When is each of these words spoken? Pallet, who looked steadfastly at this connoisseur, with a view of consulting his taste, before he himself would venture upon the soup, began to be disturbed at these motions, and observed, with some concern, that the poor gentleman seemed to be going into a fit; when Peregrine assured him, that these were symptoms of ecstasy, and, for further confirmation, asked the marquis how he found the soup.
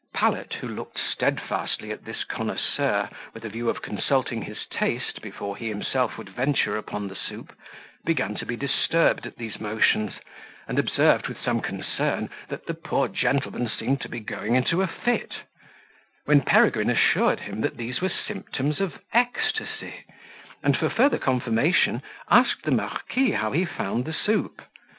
Pallet, 0.15 0.53
who 0.55 0.67
looked 0.67 0.97
steadfastly 0.97 1.91
at 1.91 2.05
this 2.05 2.23
connoisseur, 2.23 3.07
with 3.35 3.45
a 3.45 3.49
view 3.49 3.69
of 3.69 3.83
consulting 3.83 4.41
his 4.41 4.65
taste, 4.65 5.21
before 5.21 5.55
he 5.55 5.67
himself 5.69 6.17
would 6.17 6.29
venture 6.29 6.75
upon 6.75 7.07
the 7.07 7.15
soup, 7.15 7.53
began 8.03 8.33
to 8.33 8.43
be 8.47 8.55
disturbed 8.55 9.27
at 9.27 9.35
these 9.35 9.59
motions, 9.59 10.13
and 10.67 10.79
observed, 10.79 11.27
with 11.27 11.39
some 11.39 11.61
concern, 11.61 12.31
that 12.47 12.65
the 12.65 12.73
poor 12.73 13.07
gentleman 13.07 13.69
seemed 13.69 14.01
to 14.01 14.09
be 14.09 14.19
going 14.19 14.55
into 14.55 14.81
a 14.81 14.87
fit; 14.87 15.35
when 16.25 16.41
Peregrine 16.41 16.89
assured 16.89 17.41
him, 17.41 17.61
that 17.61 17.77
these 17.77 18.01
were 18.01 18.09
symptoms 18.09 18.81
of 18.81 18.99
ecstasy, 19.13 20.05
and, 20.63 20.75
for 20.77 20.89
further 20.89 21.19
confirmation, 21.19 22.01
asked 22.31 22.63
the 22.63 22.71
marquis 22.71 23.33
how 23.33 23.51
he 23.51 23.65
found 23.65 24.05
the 24.05 24.13
soup. 24.13 24.63